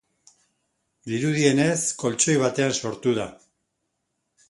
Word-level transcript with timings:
Dirudienez, 1.11 1.83
koltxoi 2.05 2.39
batean 2.47 2.77
sortu 2.83 3.19
da. 3.23 3.33